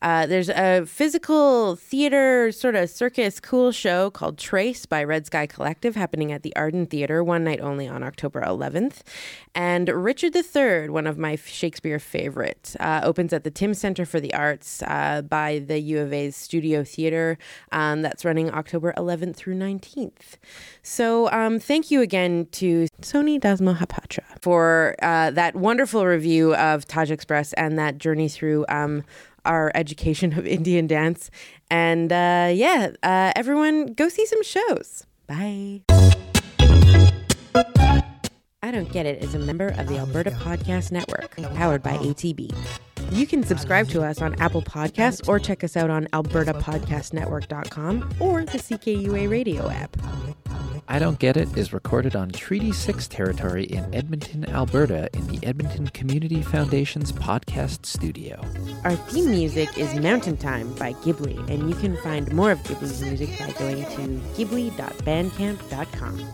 [0.00, 5.46] Uh, there's a physical theater sort of circus cool show called Trace by Red Sky
[5.46, 9.00] Collective happening at the Arden Theater one night only on October 11th.
[9.54, 14.20] And Richard III, one of my Shakespeare favorites, uh, opens at the Timms Center for
[14.20, 17.36] the Arts uh, by the U of A's Studio Theater.
[17.70, 20.38] Um, that's running October 11th through 19th.
[20.84, 26.86] So um, thank you again to Sony Das Mohapatra for uh, that wonderful review of
[26.86, 29.02] Taj Express and that journey through um,
[29.44, 31.28] our education of Indian dance.
[31.72, 35.06] And uh, yeah, uh, everyone go see some shows.
[35.26, 35.82] Bye.
[38.62, 42.54] I Don't Get It is a member of the Alberta Podcast Network, powered by ATB.
[43.10, 48.44] You can subscribe to us on Apple Podcasts or check us out on albertapodcastnetwork.com or
[48.44, 49.96] the CKUA radio app.
[50.88, 55.38] I Don't Get It is recorded on Treaty 6 territory in Edmonton, Alberta, in the
[55.46, 58.42] Edmonton Community Foundation's podcast studio.
[58.82, 63.00] Our theme music is Mountain Time by Ghibli, and you can find more of Ghibli's
[63.02, 66.24] music by going to ghibli.bandcamp.com.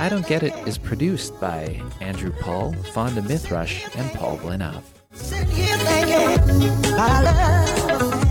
[0.00, 4.82] I Don't Get It is produced by Andrew Paul, Fawnda Mithrush, and Paul Glenov.
[5.14, 8.21] Sitting here thinking about love.